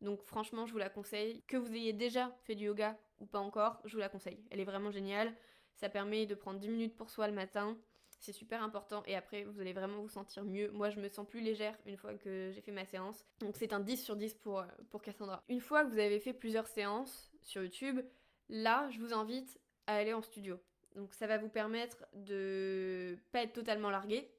Donc 0.00 0.22
franchement, 0.22 0.66
je 0.66 0.72
vous 0.72 0.78
la 0.78 0.88
conseille. 0.88 1.42
Que 1.46 1.56
vous 1.56 1.72
ayez 1.72 1.92
déjà 1.92 2.36
fait 2.42 2.54
du 2.54 2.64
yoga 2.64 2.98
ou 3.20 3.26
pas 3.26 3.38
encore, 3.38 3.80
je 3.84 3.92
vous 3.92 4.00
la 4.00 4.08
conseille. 4.08 4.38
Elle 4.50 4.60
est 4.60 4.64
vraiment 4.64 4.90
géniale. 4.90 5.32
Ça 5.76 5.88
permet 5.88 6.26
de 6.26 6.34
prendre 6.34 6.58
10 6.58 6.68
minutes 6.68 6.96
pour 6.96 7.10
soi 7.10 7.28
le 7.28 7.32
matin. 7.32 7.78
C'est 8.18 8.32
super 8.32 8.62
important 8.62 9.02
et 9.06 9.16
après 9.16 9.44
vous 9.44 9.60
allez 9.60 9.72
vraiment 9.72 10.00
vous 10.00 10.08
sentir 10.08 10.44
mieux. 10.44 10.70
Moi 10.70 10.90
je 10.90 11.00
me 11.00 11.08
sens 11.08 11.26
plus 11.26 11.40
légère 11.40 11.76
une 11.86 11.96
fois 11.96 12.14
que 12.14 12.50
j'ai 12.52 12.60
fait 12.60 12.70
ma 12.70 12.84
séance. 12.84 13.24
Donc 13.40 13.56
c'est 13.56 13.72
un 13.72 13.80
10 13.80 13.96
sur 13.96 14.16
10 14.16 14.34
pour, 14.34 14.60
euh, 14.60 14.66
pour 14.90 15.02
Cassandra. 15.02 15.42
Une 15.48 15.60
fois 15.60 15.84
que 15.84 15.90
vous 15.90 15.98
avez 15.98 16.20
fait 16.20 16.32
plusieurs 16.32 16.68
séances 16.68 17.32
sur 17.42 17.62
YouTube, 17.62 18.00
Là, 18.48 18.88
je 18.90 18.98
vous 18.98 19.12
invite 19.12 19.58
à 19.86 19.96
aller 19.96 20.12
en 20.12 20.22
studio. 20.22 20.60
Donc 20.94 21.14
ça 21.14 21.26
va 21.26 21.38
vous 21.38 21.48
permettre 21.48 22.04
de 22.14 23.16
pas 23.32 23.42
être 23.42 23.52
totalement 23.52 23.90
largué 23.90 24.30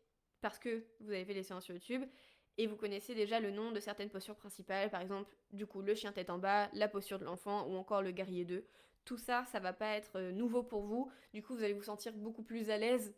parce 0.41 0.59
que 0.59 0.85
vous 0.99 1.11
avez 1.11 1.25
fait 1.25 1.33
des 1.33 1.43
séances 1.43 1.65
sur 1.65 1.73
YouTube 1.73 2.03
et 2.57 2.67
vous 2.67 2.75
connaissez 2.75 3.15
déjà 3.15 3.39
le 3.39 3.49
nom 3.49 3.71
de 3.71 3.79
certaines 3.79 4.09
postures 4.09 4.35
principales, 4.35 4.89
par 4.91 5.01
exemple, 5.01 5.35
du 5.51 5.65
coup, 5.65 5.81
le 5.81 5.95
chien 5.95 6.11
tête 6.11 6.29
en 6.29 6.37
bas, 6.37 6.69
la 6.73 6.87
posture 6.87 7.17
de 7.17 7.25
l'enfant 7.25 7.65
ou 7.67 7.75
encore 7.75 8.01
le 8.01 8.11
guerrier 8.11 8.45
2. 8.45 8.65
Tout 9.05 9.17
ça, 9.17 9.43
ça 9.45 9.59
va 9.59 9.73
pas 9.73 9.95
être 9.95 10.17
euh, 10.17 10.31
nouveau 10.31 10.63
pour 10.63 10.83
vous. 10.83 11.11
Du 11.33 11.41
coup, 11.41 11.55
vous 11.55 11.63
allez 11.63 11.73
vous 11.73 11.83
sentir 11.83 12.13
beaucoup 12.13 12.43
plus 12.43 12.69
à 12.69 12.77
l'aise 12.77 13.13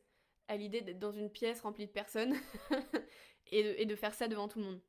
à 0.48 0.58
l'idée 0.58 0.82
d'être 0.82 1.00
dans 1.00 1.12
une 1.12 1.30
pièce 1.30 1.62
remplie 1.62 1.86
de 1.86 1.92
personnes 1.92 2.36
et, 3.52 3.86
de, 3.86 3.96
faire 3.96 4.14
ça 4.14 4.28
devant 4.28 4.48
tout 4.48 4.60
le 4.60 4.66
monde. 4.66 4.80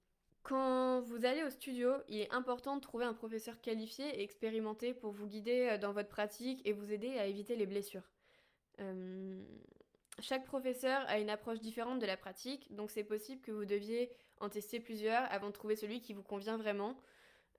Quand 0.47 1.01
vous 1.01 1.25
allez 1.25 1.43
au 1.43 1.51
studio, 1.51 1.91
il 2.07 2.21
est 2.21 2.33
important 2.33 2.77
de 2.77 2.81
trouver 2.81 3.05
un 3.05 3.15
professeur 3.15 3.61
qualifié 3.61 4.07
et 4.07 4.23
expérimenté 4.23 4.95
pour 4.95 5.11
vous 5.11 5.27
guider 5.27 5.71
euh, 5.73 5.77
dans 5.77 5.93
votre 5.93 6.09
pratique 6.09 6.65
et 6.65 6.73
vous 6.73 6.93
aider 6.93 7.19
à 7.19 7.27
éviter 7.27 7.57
les 7.57 7.67
blessures. 7.67 8.09
Euh, 8.79 9.43
chaque 10.21 10.45
professeur 10.45 11.03
a 11.09 11.19
une 11.19 11.31
approche 11.31 11.59
différente 11.59 11.99
de 11.99 12.07
la 12.07 12.17
pratique, 12.17 12.73
donc 12.73 12.93
c'est 12.93 13.03
possible 13.03 13.41
que 13.41 13.51
vous 13.51 13.65
deviez 13.65 14.13
en 14.39 14.49
tester 14.49 14.79
plusieurs 14.79 15.25
avant 15.33 15.49
de 15.49 15.53
trouver 15.53 15.75
celui 15.75 16.01
qui 16.01 16.13
vous 16.13 16.23
convient 16.23 16.57
vraiment. 16.57 16.97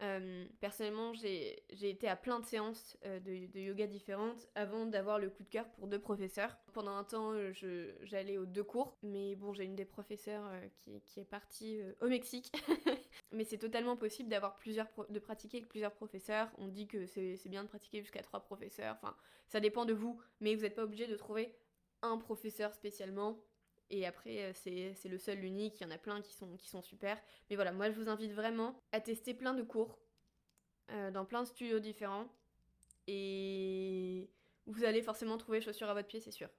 Euh, 0.02 0.46
personnellement, 0.60 1.14
j'ai 1.14 1.64
été 1.82 2.08
à 2.08 2.16
plein 2.16 2.40
de 2.40 2.46
séances 2.46 2.98
euh, 3.06 3.20
de, 3.20 3.60
yoga 3.60 3.88
différentes 3.88 4.48
avant 4.56 4.86
d'avoir 4.86 5.20
le 5.20 5.30
coup 5.30 5.44
de 5.44 5.50
cœur 5.50 5.68
pour 5.72 5.88
deux 5.88 6.00
professeurs. 6.00 6.56
Pendant 6.74 6.96
un 6.96 7.04
temps, 7.04 7.34
j'allais 8.04 8.38
aux 8.38 8.46
deux 8.46 8.64
cours, 8.64 8.96
mais 9.02 9.36
bon, 9.36 9.54
j'ai 9.54 9.64
une 9.64 9.76
des 9.76 9.86
professeurs 9.86 10.46
euh, 10.48 10.68
qui, 10.76 11.20
est 11.20 11.26
partie 11.26 11.82
au 12.02 12.08
Mexique. 12.08 12.52
mais 13.32 13.44
c'est 13.44 13.58
totalement 13.58 13.98
possible 13.98 14.30
d'avoir 14.30 14.56
plusieurs 14.56 14.88
de 15.10 15.20
pratiquer 15.20 15.58
avec 15.58 15.70
plusieurs 15.70 15.94
professeurs. 15.94 16.50
On 16.58 16.68
dit 16.68 16.88
que 16.88 17.06
c'est 17.06 17.50
bien 17.50 17.64
de 17.64 17.70
pratiquer 17.70 18.02
jusqu'à 18.02 18.22
trois 18.22 18.42
professeurs. 18.42 18.96
Enfin, 19.02 19.16
ça 19.48 19.60
dépend 19.60 19.86
de 19.86 19.94
vous, 19.94 20.22
mais 20.42 20.56
vous 20.56 20.62
n'êtes 20.62 20.76
pas 20.76 20.84
obligé 20.84 21.08
de 21.08 21.16
trouver 21.16 21.56
un 22.02 22.18
professeur 22.18 22.74
spécialement. 22.74 23.40
Et 23.90 24.06
après, 24.06 24.44
euh, 24.44 24.52
c'est 24.54 25.10
le 25.10 25.18
seul, 25.18 25.40
l'unique. 25.40 25.80
Il 25.80 25.84
y 25.84 25.88
en 25.88 25.92
a 25.92 25.98
plein 25.98 26.22
qui 26.22 26.34
sont, 26.34 26.58
qui 26.58 26.68
sont 26.70 26.82
super. 26.82 27.22
Mais 27.50 27.56
voilà, 27.56 27.72
moi, 27.72 27.90
je 27.90 27.96
vous 28.00 28.10
invite 28.10 28.34
vraiment 28.34 28.82
à 28.92 29.00
tester 29.02 29.34
plein 29.34 29.54
de 29.54 29.64
cours 29.64 30.00
euh, 30.92 31.12
dans 31.12 31.26
plein 31.26 31.44
de 31.44 31.48
studios 31.48 31.80
différents. 31.80 32.28
Et 33.08 34.30
vous 34.68 34.84
allez 34.84 35.02
forcément 35.02 35.38
trouver 35.38 35.62
chaussures 35.62 35.90
à 35.90 35.94
votre 35.94 36.08
pied, 36.08 36.20
c'est 36.20 36.32
sûr. 36.32 36.50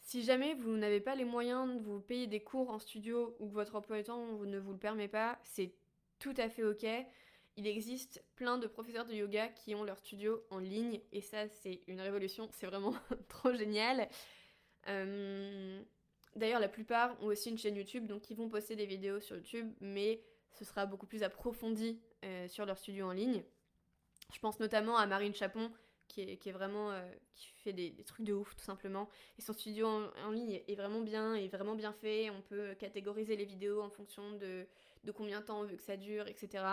Si 0.00 0.22
jamais 0.22 0.54
vous 0.54 0.76
n'avez 0.76 1.00
pas 1.00 1.14
les 1.14 1.26
moyens 1.26 1.68
de 1.76 1.80
vous 1.82 2.00
payer 2.00 2.26
des 2.26 2.40
cours 2.40 2.70
en 2.70 2.78
studio 2.78 3.36
ou 3.40 3.48
que 3.48 3.52
votre 3.52 3.76
emploi 3.76 3.98
du 3.98 4.04
temps 4.04 4.24
ne 4.38 4.58
vous 4.58 4.72
le 4.72 4.78
permet 4.78 5.06
pas, 5.08 5.38
c'est 5.44 5.74
tout 6.18 6.32
à 6.38 6.48
fait 6.48 6.64
ok. 6.64 6.86
Il 7.58 7.66
existe 7.66 8.24
plein 8.36 8.56
de 8.56 8.68
professeurs 8.68 9.04
de 9.04 9.14
yoga 9.14 9.48
qui 9.48 9.74
ont 9.74 9.82
leur 9.82 9.98
studio 9.98 10.44
en 10.50 10.60
ligne 10.60 11.00
et 11.10 11.20
ça 11.20 11.48
c'est 11.48 11.82
une 11.88 12.00
révolution, 12.00 12.48
c'est 12.52 12.66
vraiment 12.66 12.94
trop 13.28 13.52
génial. 13.52 14.08
Euh, 14.86 15.82
d'ailleurs 16.36 16.60
la 16.60 16.68
plupart 16.68 17.20
ont 17.20 17.26
aussi 17.26 17.50
une 17.50 17.58
chaîne 17.58 17.74
YouTube 17.74 18.06
donc 18.06 18.30
ils 18.30 18.36
vont 18.36 18.48
poster 18.48 18.76
des 18.76 18.86
vidéos 18.86 19.18
sur 19.18 19.34
YouTube 19.34 19.74
mais 19.80 20.22
ce 20.52 20.64
sera 20.64 20.86
beaucoup 20.86 21.06
plus 21.06 21.24
approfondi 21.24 22.00
euh, 22.24 22.46
sur 22.46 22.64
leur 22.64 22.78
studio 22.78 23.06
en 23.06 23.12
ligne. 23.12 23.42
Je 24.32 24.38
pense 24.38 24.60
notamment 24.60 24.96
à 24.96 25.06
Marine 25.06 25.34
Chapon 25.34 25.72
qui 26.06 26.20
est, 26.22 26.52
vraiment 26.52 26.92
euh, 26.92 27.10
qui 27.34 27.48
fait 27.56 27.72
des, 27.72 27.92
trucs 28.04 28.24
de 28.24 28.34
ouf 28.34 28.54
tout 28.54 28.64
simplement 28.64 29.08
et 29.36 29.42
son 29.42 29.52
studio 29.52 29.88
en, 29.88 30.30
ligne 30.30 30.62
est 30.68 30.76
vraiment 30.76 31.00
bien 31.00 31.34
est 31.34 31.48
vraiment 31.48 31.74
bien 31.74 31.92
fait 31.92 32.30
on 32.30 32.40
peut 32.40 32.76
catégoriser 32.76 33.34
les 33.34 33.44
vidéos 33.44 33.82
en 33.82 33.90
fonction 33.90 34.30
de 34.36 34.64
de 35.04 35.12
combien 35.12 35.40
de 35.40 35.46
temps 35.46 35.60
on 35.60 35.64
veut 35.64 35.76
que 35.76 35.82
ça 35.82 35.96
dure, 35.96 36.26
etc. 36.28 36.64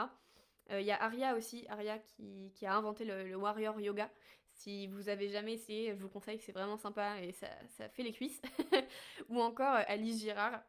Il 0.69 0.75
euh, 0.75 0.81
y 0.81 0.91
a 0.91 1.01
Aria 1.01 1.35
aussi, 1.35 1.65
Aria 1.69 1.99
qui, 1.99 2.65
a 2.65 2.75
inventé 2.75 3.05
le, 3.05 3.35
Warrior 3.35 3.79
Yoga. 3.79 4.09
Si 4.53 4.87
vous 4.87 5.09
avez 5.09 5.29
jamais 5.29 5.53
essayé, 5.53 5.95
je 5.95 6.01
vous 6.01 6.09
conseille, 6.09 6.39
c'est 6.39 6.53
vraiment 6.53 6.77
sympa 6.77 7.21
et 7.21 7.33
ça, 7.33 7.47
fait 7.89 8.03
les 8.03 8.13
cuisses. 8.13 8.41
Ou 9.29 9.41
encore 9.41 9.75
euh, 9.75 9.83
Alice 9.87 10.21
Girard. 10.21 10.61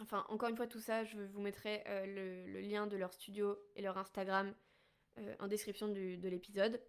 Enfin, 0.00 0.24
encore 0.28 0.48
une 0.48 0.56
fois, 0.56 0.66
tout 0.66 0.80
ça, 0.80 1.04
je 1.04 1.20
vous 1.20 1.40
mettrai 1.40 1.84
euh, 1.86 2.46
le, 2.46 2.60
lien 2.60 2.86
de 2.86 2.96
leur 2.96 3.12
studio 3.12 3.58
et 3.76 3.82
leur 3.82 3.98
Instagram 3.98 4.54
en 5.40 5.46
description 5.46 5.88
de 5.88 6.28
l'épisode. 6.28 6.80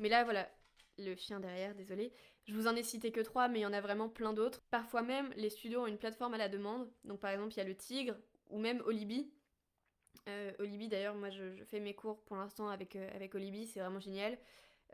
Mais 0.00 0.08
là, 0.08 0.24
voilà, 0.24 0.50
le 0.98 1.14
chien 1.14 1.40
derrière, 1.40 1.74
désolé. 1.74 2.12
Je 2.46 2.54
vous 2.54 2.66
en 2.66 2.76
ai 2.76 2.82
cité 2.82 3.12
que 3.12 3.20
trois, 3.20 3.48
mais 3.48 3.60
il 3.60 3.62
y 3.62 3.66
en 3.66 3.72
a 3.72 3.80
vraiment 3.80 4.08
plein 4.08 4.32
d'autres. 4.32 4.62
Parfois 4.70 5.02
même, 5.02 5.32
les 5.36 5.50
studios 5.50 5.82
ont 5.82 5.86
une 5.86 5.98
plateforme 5.98 6.34
à 6.34 6.38
la 6.38 6.48
demande. 6.48 6.88
Donc 7.04 7.20
par 7.20 7.30
exemple, 7.30 7.52
il 7.54 7.56
y 7.56 7.60
a 7.60 7.64
le 7.64 7.76
Tigre 7.76 8.16
ou 8.50 8.58
même 8.58 8.82
Olibi. 8.86 9.30
Euh, 10.28 10.52
Olibi, 10.58 10.88
d'ailleurs, 10.88 11.14
moi 11.14 11.30
je, 11.30 11.62
fais 11.64 11.80
mes 11.80 11.94
cours 11.94 12.22
pour 12.24 12.36
l'instant 12.36 12.68
avec, 12.68 12.96
euh, 12.96 13.08
avec 13.14 13.34
Olibi, 13.34 13.66
c'est 13.66 13.80
vraiment 13.80 14.00
génial. 14.00 14.38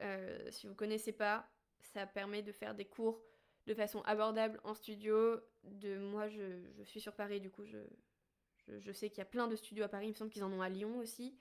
Euh, 0.01 0.51
si 0.51 0.67
vous 0.67 0.75
connaissez 0.75 1.13
pas, 1.13 1.49
ça 1.81 2.07
permet 2.07 2.43
de 2.43 2.53
faire 2.53 2.75
des 2.75 2.85
cours 2.85 3.23
de 3.67 3.75
façon 3.75 4.03
abordable 4.03 4.61
en 4.65 4.75
studio. 4.75 5.41
De, 5.65 5.99
moi, 5.99 6.29
je, 6.29 6.83
suis 6.85 7.01
sur 7.01 7.15
Paris, 7.15 7.41
du 7.41 7.51
coup, 7.51 7.65
je, 7.65 8.93
sais 8.93 9.09
qu'il 9.09 9.19
y 9.19 9.23
a 9.23 9.27
plein 9.27 9.49
de 9.49 9.57
studios 9.57 9.85
à 9.85 9.89
Paris. 9.89 10.07
Il 10.07 10.11
me 10.11 10.15
semble 10.15 10.31
qu'ils 10.31 10.45
en 10.45 10.53
ont 10.53 10.63
à 10.63 10.69
Lyon 10.69 10.99
aussi. 10.99 11.39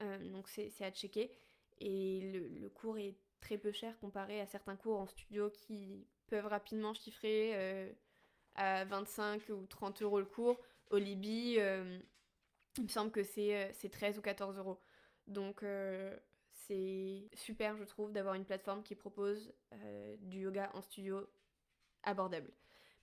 donc 0.00 0.48
c'est 0.48 0.84
à 0.84 0.90
checker. 0.90 1.30
Et 1.80 2.20
le, 2.32 2.48
le 2.48 2.68
cours 2.68 2.98
est 2.98 3.16
très 3.40 3.58
peu 3.58 3.72
cher 3.72 3.98
comparé 3.98 4.40
à 4.40 4.46
certains 4.46 4.76
cours 4.76 5.00
en 5.00 5.06
studio 5.06 5.50
qui 5.50 6.06
peuvent 6.28 6.46
rapidement 6.46 6.94
chiffrer 6.94 7.52
euh, 7.54 7.92
à 8.54 8.86
25 8.86 9.42
ou 9.50 9.66
30 9.66 10.00
euros 10.00 10.18
le 10.18 10.24
cours. 10.24 10.58
Euh, 10.92 11.98
il 12.78 12.84
me 12.84 12.88
semble 12.88 13.10
que 13.10 13.22
c'est 13.22 13.72
13 13.90 14.16
euh, 14.16 14.18
ou 14.18 14.22
14 14.22 14.58
euros. 14.58 14.80
Donc 15.26 15.64
c'est 16.50 17.28
super, 17.34 17.76
je 17.76 17.84
trouve, 17.84 18.12
d'avoir 18.12 18.34
une 18.34 18.44
plateforme 18.44 18.82
qui 18.82 18.94
propose 18.94 19.52
du 20.20 20.40
yoga 20.40 20.70
en 20.74 20.82
studio 20.82 21.28
abordable. 22.02 22.50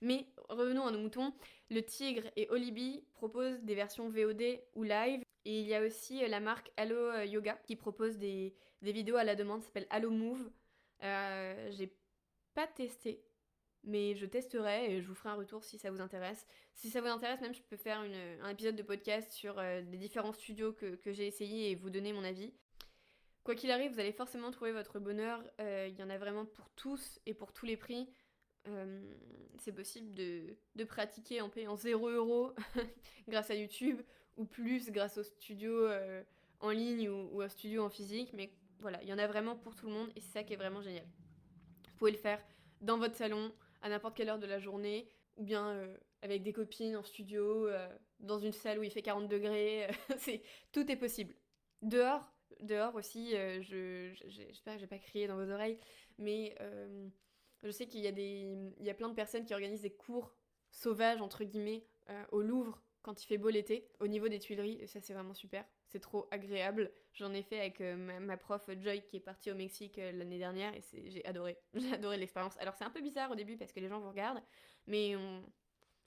Mais 0.02 0.26
revenons 0.48 0.86
à 0.86 0.90
nos 0.90 0.98
moutons. 0.98 1.34
Le 1.70 1.82
Tigre 1.82 2.24
et 2.36 2.48
Olibi 2.50 3.04
proposent 3.14 3.62
des 3.62 3.74
versions 3.74 4.08
VOD 4.08 4.60
ou 4.74 4.82
live. 4.82 5.22
Et 5.44 5.60
il 5.60 5.66
y 5.66 5.74
a 5.74 5.82
aussi 5.82 6.26
la 6.26 6.40
marque 6.40 6.70
Allo 6.76 7.22
Yoga 7.22 7.58
qui 7.66 7.76
propose 7.76 8.18
des, 8.18 8.54
des 8.82 8.92
vidéos 8.92 9.16
à 9.16 9.24
la 9.24 9.34
demande, 9.34 9.62
s'appelle 9.62 9.86
Allo 9.90 10.10
Move. 10.10 10.50
Euh, 11.02 11.70
j'ai 11.72 11.94
pas 12.54 12.66
testé, 12.66 13.22
mais 13.84 14.14
je 14.14 14.26
testerai 14.26 14.92
et 14.92 15.00
je 15.00 15.06
vous 15.06 15.14
ferai 15.14 15.30
un 15.30 15.34
retour 15.34 15.64
si 15.64 15.78
ça 15.78 15.90
vous 15.90 16.00
intéresse. 16.00 16.46
Si 16.74 16.90
ça 16.90 17.00
vous 17.00 17.08
intéresse, 17.08 17.40
même 17.40 17.54
je 17.54 17.62
peux 17.62 17.76
faire 17.76 17.98
un 17.98 18.48
épisode 18.50 18.76
de 18.76 18.82
podcast 18.82 19.32
sur 19.32 19.58
euh, 19.58 19.80
les 19.80 19.98
différents 19.98 20.32
studios 20.32 20.72
que, 20.72 20.98
j'ai 21.06 21.26
essayé 21.26 21.70
et 21.70 21.74
vous 21.74 21.90
donner 21.90 22.12
mon 22.12 22.24
avis. 22.24 22.52
Quoi 23.42 23.54
qu'il 23.54 23.70
arrive, 23.70 23.92
vous 23.92 24.00
allez 24.00 24.12
forcément 24.12 24.50
trouver 24.50 24.72
votre 24.72 24.98
bonheur. 24.98 25.42
Euh, 25.60 25.86
il 25.88 25.98
y 25.98 26.02
en 26.02 26.10
a 26.10 26.18
vraiment 26.18 26.44
pour 26.44 26.68
tous 26.70 27.20
et 27.26 27.34
pour 27.34 27.52
tous 27.52 27.66
les 27.66 27.76
prix. 27.76 28.08
c'est 29.58 29.72
possible 29.72 30.12
de, 30.14 30.84
pratiquer 30.84 31.40
en 31.40 31.48
payant 31.48 31.76
0 31.76 32.10
euros 32.10 32.52
grâce 33.28 33.50
à 33.50 33.54
YouTube 33.54 34.00
ou 34.36 34.44
plus 34.44 34.90
grâce 34.90 35.16
au 35.18 35.22
studio 35.22 35.88
en 36.60 36.70
ligne 36.70 37.08
ou, 37.08 37.42
ou, 37.42 37.48
studio 37.48 37.82
en 37.82 37.88
physique. 37.88 38.32
Mais 38.34 38.52
voilà, 38.80 39.02
il 39.02 39.08
y 39.08 39.12
en 39.12 39.18
a 39.18 39.26
vraiment 39.26 39.56
pour 39.56 39.74
tout 39.74 39.86
le 39.86 39.92
monde 39.92 40.10
et 40.16 40.20
c'est 40.20 40.32
ça 40.32 40.44
qui 40.44 40.52
est 40.52 40.56
vraiment 40.56 40.82
génial. 40.82 41.06
Vous 41.86 41.96
pouvez 41.96 42.12
le 42.12 42.18
faire 42.18 42.42
dans 42.80 42.98
votre 42.98 43.16
salon, 43.16 43.52
à 43.82 43.88
n'importe 43.88 44.16
quelle 44.16 44.28
heure 44.28 44.38
de 44.38 44.46
la 44.46 44.58
journée, 44.58 45.08
ou 45.36 45.44
bien 45.44 45.68
euh, 45.68 45.96
avec 46.22 46.42
des 46.42 46.52
copines 46.52 46.96
en 46.96 47.02
studio, 47.02 47.66
euh, 47.66 47.88
dans 48.18 48.38
une 48.38 48.52
salle 48.52 48.78
où 48.78 48.82
il 48.82 48.90
fait 48.90 49.02
40 49.02 49.28
degrés. 49.28 49.88
c'est 50.18 50.42
tout 50.72 50.90
est 50.90 50.96
possible. 50.96 51.34
Dehors, 51.82 52.30
dehors 52.60 52.94
aussi, 52.94 53.36
euh, 53.36 53.62
je, 53.62 54.12
j'espère 54.28 54.78
que 54.78 54.84
pas 54.86 54.98
crié 54.98 55.26
dans 55.26 55.36
vos 55.36 55.50
oreilles, 55.50 55.78
mais 56.18 56.54
je 57.62 57.70
sais 57.70 57.86
qu'il 57.86 58.00
y 58.00 58.06
a 58.06 58.12
des, 58.12 58.54
il 58.78 58.86
y 58.86 58.90
a 58.90 58.94
plein 58.94 59.08
de 59.08 59.14
personnes 59.14 59.44
qui 59.44 59.54
organisent 59.54 59.82
des 59.82 59.92
cours 59.92 60.34
sauvages 60.70 61.20
entre 61.20 61.44
guillemets 61.44 61.84
au 62.32 62.42
Louvre 62.42 62.82
quand 63.02 63.22
il 63.22 63.26
fait 63.26 63.38
beau 63.38 63.48
l'été, 63.48 63.88
au 64.00 64.06
niveau 64.06 64.28
des 64.28 64.38
Tuileries, 64.38 64.86
ça 64.86 65.00
c'est 65.00 65.14
vraiment 65.14 65.34
super 65.34 65.64
c'est 65.90 66.00
trop 66.00 66.28
agréable. 66.30 66.90
J'en 67.12 67.32
ai 67.34 67.42
fait 67.42 67.58
avec 67.58 67.80
euh, 67.80 67.96
ma, 67.96 68.36
prof 68.36 68.70
Joy 68.78 69.02
qui 69.02 69.16
est 69.16 69.20
partie 69.20 69.50
au 69.50 69.54
Mexique 69.54 69.98
euh, 69.98 70.12
l'année 70.12 70.38
dernière 70.38 70.72
et 70.74 70.82
j'ai 71.10 71.24
adoré. 71.24 71.58
J'ai 71.74 71.92
adoré 71.92 72.16
l'expérience. 72.16 72.56
Alors 72.60 72.74
c'est 72.76 72.84
un 72.84 72.90
peu 72.90 73.00
bizarre 73.00 73.30
au 73.30 73.34
début 73.34 73.56
parce 73.56 73.72
que 73.72 73.80
les 73.80 73.88
gens 73.88 74.00
vous 74.00 74.08
regardent, 74.08 74.42
mais 74.86 75.16
on, 75.16 75.42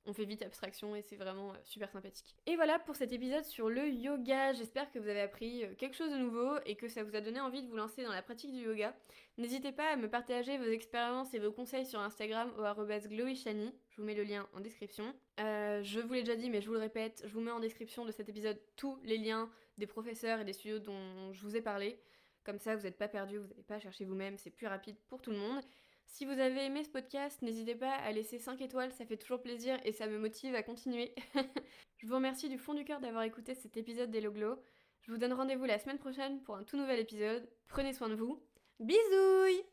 on 0.05 0.13
fait 0.13 0.25
vite 0.25 0.41
abstraction 0.41 0.95
et 0.95 1.01
c'est 1.01 1.15
vraiment 1.15 1.51
euh, 1.51 1.57
super 1.63 1.89
sympathique. 1.89 2.35
Et 2.45 2.55
voilà 2.55 2.79
pour 2.79 2.95
cet 2.95 3.11
épisode 3.13 3.43
sur 3.43 3.69
le 3.69 3.87
yoga. 3.87 4.53
J'espère 4.53 4.91
que 4.91 4.99
vous 4.99 5.07
avez 5.07 5.21
appris 5.21 5.63
quelque 5.77 5.95
chose 5.95 6.11
de 6.11 6.17
nouveau 6.17 6.57
et 6.65 6.75
que 6.75 6.87
ça 6.87 7.03
vous 7.03 7.15
a 7.15 7.21
donné 7.21 7.39
envie 7.39 7.61
de 7.61 7.67
vous 7.67 7.75
lancer 7.75 8.03
dans 8.03 8.11
la 8.11 8.21
pratique 8.21 8.51
du 8.51 8.61
yoga. 8.61 8.95
N'hésitez 9.37 9.71
pas 9.71 9.93
à 9.93 9.95
me 9.95 10.09
partager 10.09 10.57
vos 10.57 10.71
expériences 10.71 11.33
et 11.33 11.39
vos 11.39 11.51
conseils 11.51 11.85
sur 11.85 11.99
Instagram 11.99 12.51
au 12.57 13.07
glowyshani. 13.07 13.73
Je 13.89 13.97
vous 13.97 14.03
mets 14.03 14.15
le 14.15 14.23
lien 14.23 14.47
en 14.53 14.59
description. 14.59 15.13
je 15.37 15.99
vous 15.99 16.13
l'ai 16.13 16.23
déjà 16.23 16.35
dit 16.35 16.49
mais 16.49 16.61
je 16.61 16.67
vous 16.67 16.73
le 16.73 16.79
répète, 16.79 17.23
je 17.25 17.33
vous 17.33 17.41
mets 17.41 17.51
en 17.51 17.59
description 17.59 18.05
de 18.05 18.11
cet 18.11 18.29
épisode 18.29 18.59
tous 18.75 18.99
les 19.03 19.17
liens 19.17 19.49
des 19.77 19.87
professeurs 19.87 20.39
et 20.39 20.45
des 20.45 20.53
studios 20.53 20.79
dont 20.79 21.33
je 21.33 21.41
vous 21.41 21.55
ai 21.55 21.61
parlé. 21.61 21.99
Comme 22.43 22.59
ça, 22.59 22.75
vous 22.75 22.83
n'êtes 22.83 22.97
pas 22.97 23.07
perdu, 23.07 23.37
vous 23.37 23.47
n'allez 23.47 23.63
pas 23.63 23.79
chercher 23.79 24.03
vous-même, 24.03 24.37
c'est 24.37 24.49
plus 24.49 24.67
rapide 24.67 24.97
pour 25.07 25.21
tout 25.21 25.31
le 25.31 25.37
monde. 25.37 25.63
Si 26.05 26.25
vous 26.25 26.39
avez 26.39 26.65
aimé 26.65 26.83
ce 26.83 26.89
podcast, 26.89 27.41
n'hésitez 27.41 27.75
pas 27.75 27.91
à 27.91 28.11
laisser 28.11 28.37
5 28.37 28.61
étoiles, 28.61 28.91
ça 28.91 29.05
fait 29.05 29.17
toujours 29.17 29.41
plaisir 29.41 29.79
et 29.83 29.91
ça 29.91 30.07
me 30.07 30.19
motive 30.19 30.55
à 30.55 30.63
continuer. 30.63 31.13
je 31.97 32.07
vous 32.07 32.15
remercie 32.15 32.49
du 32.49 32.57
fond 32.57 32.73
du 32.73 32.85
cœur 32.85 32.99
d'avoir 32.99 33.23
écouté 33.23 33.55
cet 33.55 33.77
épisode 33.77 34.11
d'Hello 34.11 34.33
Je 35.01 35.11
vous 35.11 35.17
donne 35.17 35.33
rendez-vous 35.33 35.65
la 35.65 35.79
semaine 35.79 35.99
prochaine 35.99 36.41
pour 36.43 36.55
un 36.55 36.63
tout 36.63 36.77
nouvel 36.77 36.99
épisode. 36.99 37.49
Prenez 37.67 37.93
soin 37.93 38.09
de 38.09 38.15
vous. 38.15 38.41
Bisous 38.79 39.63